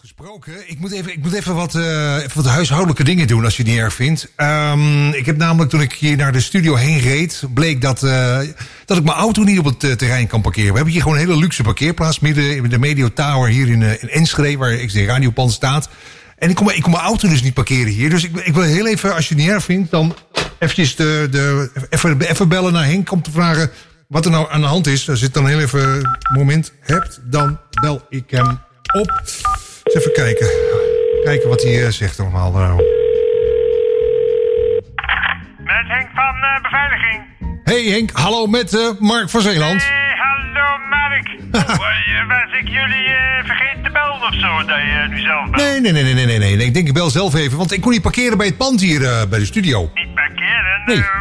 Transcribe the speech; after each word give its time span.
gesproken. 0.00 0.70
Ik 0.70 0.78
moet 0.78 0.92
even, 0.92 1.12
ik 1.12 1.22
moet 1.22 1.32
even, 1.32 1.54
wat, 1.54 1.74
even 1.74 2.30
wat 2.34 2.46
huishoudelijke 2.46 3.04
dingen 3.04 3.26
doen 3.26 3.44
als 3.44 3.56
je 3.56 3.62
het 3.62 3.70
niet 3.72 3.80
erg 3.80 3.94
vindt. 3.94 4.32
Um, 4.36 5.12
ik 5.12 5.26
heb 5.26 5.36
namelijk 5.36 5.70
toen 5.70 5.80
ik 5.80 5.92
hier 5.92 6.16
naar 6.16 6.32
de 6.32 6.40
studio 6.40 6.74
heen 6.74 6.98
reed, 6.98 7.42
bleek 7.54 7.80
dat, 7.80 8.02
uh, 8.02 8.38
dat 8.84 8.96
ik 8.96 9.04
mijn 9.04 9.16
auto 9.16 9.42
niet 9.42 9.58
op 9.58 9.64
het 9.64 9.84
uh, 9.84 9.92
terrein 9.92 10.26
kan 10.26 10.40
parkeren. 10.40 10.68
We 10.68 10.74
hebben 10.74 10.92
hier 10.92 11.02
gewoon 11.02 11.16
een 11.16 11.24
hele 11.24 11.38
luxe 11.38 11.62
parkeerplaats 11.62 12.18
midden 12.18 12.56
in 12.56 12.68
de 12.68 12.78
Medio 12.78 13.12
Tower 13.12 13.50
hier 13.50 13.68
in, 13.68 13.82
Enschede, 13.82 14.56
waar 14.56 14.72
ik 14.72 14.92
de 14.92 15.04
radiopand 15.04 15.52
staat. 15.52 15.88
En 16.38 16.50
ik 16.50 16.56
kon, 16.56 16.72
ik 16.72 16.82
kon 16.82 16.92
mijn 16.92 17.04
auto 17.04 17.28
dus 17.28 17.42
niet 17.42 17.54
parkeren 17.54 17.92
hier. 17.92 18.10
Dus 18.10 18.24
ik, 18.24 18.36
ik 18.36 18.54
wil 18.54 18.62
heel 18.62 18.86
even, 18.86 19.14
als 19.14 19.28
je 19.28 19.34
het 19.34 19.42
niet 19.42 19.52
erg 19.52 19.64
vindt, 19.64 19.90
dan 19.90 20.14
eventjes 20.58 20.96
de, 20.96 21.28
de, 21.30 21.70
even, 21.90 22.20
even 22.20 22.48
bellen 22.48 22.72
naar 22.72 22.84
Henk 22.84 23.12
om 23.12 23.22
te 23.22 23.30
vragen 23.30 23.70
wat 24.08 24.24
er 24.24 24.30
nou 24.30 24.50
aan 24.50 24.60
de 24.60 24.66
hand 24.66 24.86
is. 24.86 25.10
Als 25.10 25.18
je 25.18 25.24
het 25.24 25.34
dan 25.34 25.46
heel 25.46 25.60
even 25.60 26.18
moment 26.34 26.72
hebt, 26.80 27.20
dan 27.24 27.58
bel 27.80 28.06
ik 28.08 28.30
hem 28.30 28.58
op. 28.92 29.22
Eens 29.88 29.96
even 29.96 30.12
kijken. 30.12 30.48
Kijken 31.24 31.48
wat 31.48 31.62
hij 31.62 31.72
uh, 31.72 31.88
zegt 31.88 32.20
allemaal. 32.20 32.52
Met 35.58 35.84
Henk 35.86 36.08
van 36.14 36.34
uh, 36.36 36.62
Beveiliging. 36.62 37.22
Hey 37.64 37.82
Henk, 37.82 38.10
hallo 38.12 38.46
met 38.46 38.96
Mark 38.98 39.30
van 39.30 39.40
Zeeland. 39.40 39.86
Hey, 39.88 40.16
hallo 40.16 40.78
Mark. 40.88 41.28
Was 42.28 42.58
ik 42.60 42.68
jullie 42.68 43.08
vergeten 43.44 43.82
te 43.82 43.90
bellen 43.90 44.22
of 44.28 44.34
zo, 44.34 44.66
dat 44.66 44.76
je 44.76 45.06
nu 45.08 45.20
zelf 45.20 45.50
belt? 45.50 45.62
Nee, 45.62 45.80
nee, 45.80 45.92
nee, 45.92 46.02
nee, 46.02 46.14
nee, 46.14 46.38
nee, 46.38 46.56
nee. 46.56 46.66
Ik 46.66 46.74
denk 46.74 46.88
ik 46.88 46.94
bel 46.94 47.10
zelf 47.10 47.34
even, 47.34 47.58
want 47.58 47.72
ik 47.72 47.80
kon 47.80 47.92
niet 47.92 48.02
parkeren 48.02 48.38
bij 48.38 48.46
het 48.46 48.56
pand 48.56 48.80
hier 48.80 49.00
bij 49.28 49.38
de 49.38 49.44
studio. 49.44 49.90
Niet 49.94 50.14
parkeren? 50.14 50.82
Nee. 50.86 51.17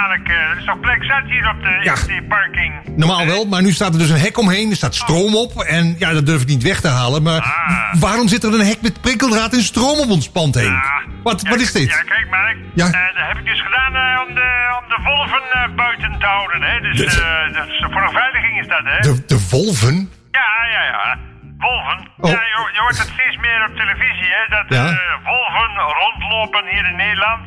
Mark? 0.00 0.28
Er 0.28 0.56
is 0.58 0.64
toch 0.64 0.80
plek 0.80 1.04
zat 1.04 1.22
hier 1.26 1.48
op 1.48 1.62
de, 1.62 1.80
Ja. 1.82 1.94
parking? 2.28 2.72
Normaal 2.96 3.26
wel, 3.26 3.44
maar 3.44 3.62
nu 3.62 3.72
staat 3.72 3.92
er 3.92 3.98
dus 3.98 4.10
een 4.10 4.18
hek 4.18 4.38
omheen. 4.38 4.70
Er 4.70 4.76
staat 4.76 4.94
stroom 4.94 5.36
op. 5.36 5.62
En 5.62 5.94
ja, 5.98 6.12
dat 6.12 6.26
durf 6.26 6.40
ik 6.42 6.46
niet 6.48 6.62
weg 6.62 6.80
te 6.80 6.88
halen. 6.88 7.22
Maar 7.22 7.40
Ah. 7.40 7.94
waarom 8.00 8.28
zit 8.28 8.44
er 8.44 8.54
een 8.54 8.66
hek 8.66 8.82
met 8.82 9.00
prikkeldraad 9.00 9.52
en 9.52 9.62
stroom 9.62 9.98
op 9.98 10.10
ons 10.10 10.28
pand 10.30 10.54
heen? 10.54 10.76
Wat, 11.22 11.40
ja, 11.42 11.50
wat 11.50 11.60
is 11.60 11.72
dit? 11.72 11.88
Ja, 11.90 12.02
kijk 12.02 12.30
Mark. 12.30 12.56
Ja. 12.74 12.86
Eh, 12.86 12.92
dat 12.92 13.26
heb 13.28 13.36
ik 13.38 13.44
dus 13.44 13.60
gedaan 13.62 13.94
eh, 13.94 14.22
om, 14.28 14.34
de, 14.34 14.48
om 14.82 14.88
de 14.88 14.98
wolven 15.04 15.42
eh, 15.52 15.74
buiten 15.76 16.16
te 16.18 16.26
houden. 16.26 16.62
Hè? 16.62 16.80
Dus 16.80 16.96
De- 16.98 17.50
dat 17.54 17.66
is- 17.66 17.86
voor 17.92 18.02
een 18.02 18.12
veiliging 18.22 18.60
is 18.60 18.68
dat, 18.68 18.82
hè? 18.84 18.98
De, 19.00 19.24
de 19.26 19.46
wolven? 19.50 20.10
Ja, 20.30 20.50
ja, 20.72 20.82
ja. 20.84 21.18
Wolven. 21.66 21.98
Oh. 22.24 22.30
Ja, 22.30 22.40
je, 22.52 22.58
je 22.76 22.80
hoort 22.84 22.98
het 22.98 23.08
steeds 23.16 23.36
meer 23.46 23.60
op 23.68 23.74
televisie, 23.76 24.30
hè? 24.38 24.42
Dat 24.56 24.66
Ja. 24.68 24.84
eh, 24.84 25.14
wolven 25.30 25.70
rondlopen 26.02 26.64
hier 26.72 26.86
in 26.92 26.96
Nederland. 26.96 27.42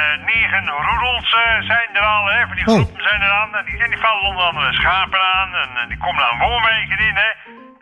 Eh, 0.00 0.02
negen 0.32 0.64
roedels 0.88 1.28
eh, 1.34 1.60
zijn 1.72 1.88
er 1.92 2.06
al, 2.16 2.24
hè? 2.34 2.40
Van 2.46 2.56
die 2.56 2.66
Oh. 2.66 2.74
groepen 2.74 3.02
zijn 3.02 3.20
er 3.22 3.30
aan. 3.40 3.54
En 3.56 3.64
die, 3.64 3.78
en 3.84 3.90
die 3.90 3.98
vallen 4.06 4.22
onder 4.30 4.44
andere 4.44 4.72
schapen 4.72 5.20
aan. 5.34 5.50
En, 5.54 5.88
die 5.88 5.98
komen 5.98 6.22
aan 6.30 6.38
woonwijken 6.38 6.98
in, 7.08 7.16
hè? 7.24 7.30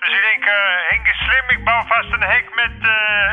Dus 0.03 0.09
ik 0.19 0.23
denk, 0.31 0.45
Henk 0.89 1.07
is 1.07 1.19
slim. 1.27 1.47
Ik 1.59 1.65
bouw 1.65 1.85
vast 1.87 2.13
een 2.13 2.23
hek 2.35 2.47
met 2.63 2.75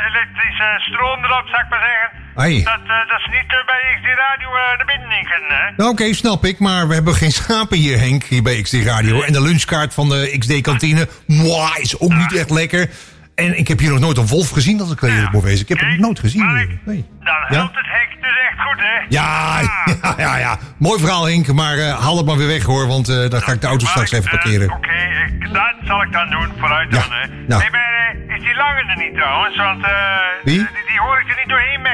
elektrische 0.10 0.70
stroom 0.80 1.24
erop, 1.26 1.48
zou 1.48 1.62
ik 1.64 1.70
maar 1.70 1.86
zeggen. 1.90 2.10
Ai. 2.36 2.64
Dat, 2.64 2.88
dat 2.88 3.17
niet 3.32 3.48
eh, 3.48 3.66
bij 3.66 3.82
XD 3.96 4.06
Radio 4.28 4.48
eh, 4.56 4.78
naar 4.78 4.86
binnen 4.86 5.10
hè? 5.10 5.72
Nou, 5.78 5.90
Oké, 5.92 6.14
snap 6.14 6.46
ik. 6.46 6.60
Maar 6.60 6.88
we 6.88 6.94
hebben 6.94 7.14
geen 7.16 7.32
schapen 7.32 7.78
hier, 7.78 8.00
Henk, 8.00 8.24
hier 8.24 8.44
bij 8.44 8.62
XD 8.62 8.74
Radio. 8.74 9.22
En 9.22 9.34
de 9.34 9.42
lunchkaart 9.42 9.94
van 9.94 10.10
de 10.10 10.36
XD-kantine, 10.40 11.08
moi, 11.26 11.72
is 11.82 12.00
ook 12.00 12.14
niet 12.14 12.36
echt 12.36 12.50
lekker. 12.50 12.90
En 13.36 13.58
ik 13.58 13.68
heb 13.68 13.80
hier 13.80 13.90
nog 13.90 14.00
nooit 14.00 14.18
een 14.18 14.28
wolf 14.28 14.50
gezien, 14.50 14.78
dat 14.78 14.92
ik 14.92 15.00
wel 15.00 15.10
eerlijk 15.10 15.32
moet 15.32 15.44
wezen. 15.44 15.62
Ik 15.62 15.70
heb 15.80 15.82
nog 15.90 15.98
nooit 15.98 16.20
gezien. 16.20 16.54
Nee. 16.86 17.06
Dan 17.20 17.36
helpt 17.58 17.76
het 17.76 17.86
hek 17.90 18.08
dus 18.22 18.36
echt 18.50 18.60
goed, 18.68 18.80
hè? 18.80 19.06
Ja, 19.10 19.60
ja, 20.02 20.14
ja, 20.18 20.38
ja. 20.38 20.58
Mooi 20.78 21.00
verhaal, 21.00 21.26
Henk. 21.28 21.54
Maar 21.54 21.78
eh, 21.78 22.00
haal 22.04 22.18
het 22.18 22.26
maar 22.26 22.38
weer 22.38 22.48
weg, 22.48 22.64
hoor. 22.64 22.88
Want 22.88 23.10
eh, 23.10 23.30
dan 23.30 23.42
ga 23.42 23.52
ik 23.52 23.62
de 23.62 23.68
auto 23.68 23.86
straks 23.86 24.12
even 24.12 24.30
parkeren. 24.30 24.72
Oké, 24.72 24.90
ik- 25.28 25.54
dat 25.54 25.74
zal 25.84 26.02
ik 26.02 26.12
dan 26.12 26.30
doen, 26.30 26.48
vooruit 26.60 26.92
Ja, 26.94 27.00
dan. 27.00 27.12
Hè. 27.12 27.56
Hey, 27.58 27.70
maar 27.72 28.16
is 28.38 28.44
die 28.44 28.56
langer 28.56 28.86
er 28.90 28.98
niet 29.06 29.14
trouwens? 29.14 29.58
Want 29.58 29.82
Wie? 30.44 30.58
Die, 30.58 30.68
die 30.88 31.00
hoor 31.00 31.20
ik 31.20 31.30
er 31.30 31.37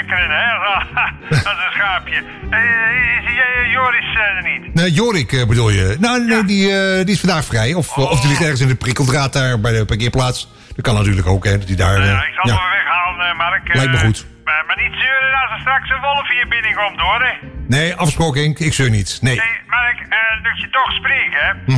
hè? 0.09 0.51
Als 1.49 1.57
een 1.65 1.71
schaapje. 1.73 2.23
Eh, 2.49 3.19
is 3.19 3.25
die, 3.27 3.41
eh, 3.41 3.71
Joris 3.71 4.15
eh, 4.15 4.21
er 4.37 4.43
niet? 4.59 4.73
Nee, 4.73 4.91
Jorik 4.91 5.31
eh, 5.31 5.45
bedoel 5.47 5.69
je? 5.69 5.95
Nou, 5.99 6.25
nee, 6.25 6.45
die, 6.45 6.71
eh, 6.71 7.05
die 7.05 7.13
is 7.15 7.19
vandaag 7.19 7.45
vrij. 7.45 7.73
Of, 7.73 7.97
of 7.97 8.19
die 8.19 8.29
ligt 8.29 8.41
ergens 8.41 8.61
in 8.61 8.67
de 8.67 8.75
prikkeldraad 8.75 9.33
daar 9.33 9.59
bij 9.59 9.71
de 9.71 9.85
parkeerplaats. 9.85 10.47
Dat 10.75 10.85
kan 10.85 10.95
natuurlijk 10.95 11.27
ook, 11.27 11.45
hè. 11.45 11.57
Dat 11.57 11.67
die 11.67 11.75
daar... 11.75 11.99
Nou 11.99 12.03
eh, 12.03 12.09
ja, 12.09 12.25
ik 12.25 12.33
zal 12.33 12.43
hem 12.43 12.55
wel 12.59 12.69
weghalen, 12.69 13.29
eh, 13.29 13.37
Mark. 13.37 13.69
Eh, 13.69 13.75
Lijkt 13.75 13.91
me 13.91 13.97
goed. 13.97 14.25
Maar, 14.43 14.63
maar 14.67 14.77
niet 14.83 14.93
zeuren 14.99 15.41
als 15.41 15.51
er 15.51 15.59
straks 15.59 15.89
een 15.89 16.01
wolf 16.01 16.27
hier 16.29 16.47
binnenkomt, 16.47 16.99
hoor. 16.99 17.21
Hè. 17.21 17.47
Nee, 17.67 17.95
afgesproken, 17.95 18.41
Henk. 18.41 18.59
Ik 18.59 18.73
zeur 18.73 18.89
niet. 18.89 19.17
Nee. 19.21 19.37
Hey, 19.37 19.59
Mark, 19.67 19.99
eh, 20.09 20.43
dat 20.43 20.59
je 20.61 20.69
toch 20.69 20.91
spreekt, 20.91 21.33
hè? 21.33 21.49
Eh, 21.49 21.75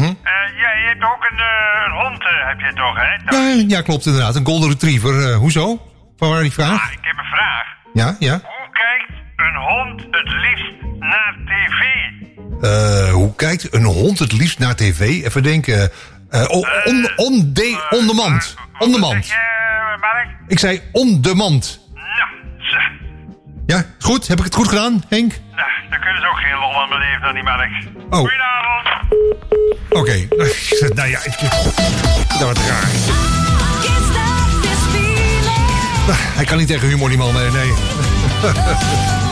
ja, 0.63 0.71
je 0.81 0.85
hebt 0.87 1.03
ook 1.03 1.27
een, 1.31 1.37
eh, 1.39 1.85
een 1.85 1.91
hond, 1.91 2.21
eh, 2.23 2.47
heb 2.47 2.59
je 2.59 2.73
toch, 2.73 2.95
hè? 2.95 3.35
Ja, 3.37 3.63
ja, 3.67 3.81
klopt 3.81 4.05
inderdaad. 4.05 4.35
Een 4.35 4.45
golden 4.45 4.69
retriever. 4.69 5.29
Eh, 5.31 5.35
hoezo? 5.37 5.81
Van 6.17 6.29
waar 6.29 6.41
die 6.41 6.51
vraag? 6.51 6.81
Ah, 6.85 6.91
ik 6.91 6.97
heb 7.01 7.17
een 7.17 7.31
vraag. 7.37 7.65
Ja, 7.95 8.15
ja. 8.19 8.41
Hoe 8.43 8.69
kijkt 8.71 9.11
een 9.35 9.55
hond 9.55 10.01
het 10.11 10.29
liefst 10.29 10.99
naar 10.99 11.35
tv? 11.45 11.83
Eh, 12.61 13.13
hoe 13.13 13.35
kijkt 13.35 13.73
een 13.73 13.83
hond 13.83 14.19
het 14.19 14.31
liefst 14.31 14.59
naar 14.59 14.75
tv? 14.75 14.99
Even 14.99 15.43
denken. 15.43 15.91
Eh, 16.29 16.41
oh, 16.49 16.67
on, 16.85 17.09
on, 17.15 17.49
de, 17.53 17.87
on 17.89 18.07
demand. 18.07 18.55
On 18.79 18.91
demand. 18.91 19.25
zeg 19.25 19.35
je, 19.35 19.97
Mark? 20.01 20.27
Ik 20.47 20.59
zei 20.59 20.81
on 20.91 21.21
demand. 21.21 21.83
Ja, 23.65 23.85
goed. 23.99 24.27
Heb 24.27 24.37
ik 24.37 24.43
het 24.43 24.55
goed 24.55 24.67
gedaan, 24.67 25.03
Henk? 25.09 25.31
Nou, 25.55 25.69
dan 25.89 25.99
kunnen 25.99 26.21
ze 26.21 26.27
ook 26.27 26.37
geen 26.37 26.59
lol 26.59 26.81
aan 26.81 26.89
beleven 26.89 27.21
dan 27.21 27.33
die 27.33 27.43
Mark. 27.43 27.71
Oh. 28.09 28.19
Goedenavond. 28.19 28.87
Oké. 29.89 30.27
nou 30.99 31.09
ja, 31.09 31.19
ik, 31.23 31.39
dat 32.27 32.41
wordt 32.41 32.59
raar. 32.59 32.89
Hij 36.11 36.45
kan 36.45 36.57
niet 36.57 36.67
tegen 36.67 36.87
humor, 36.87 37.09
die 37.09 37.17
man. 37.17 37.33
Nee, 37.33 37.51
nee. 37.51 37.73